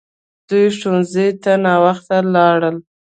دوی 0.47 0.65
ښوونځي 0.77 1.27
ته 1.43 1.51
ناوخته 1.65 2.17
لاړل! 2.35 2.77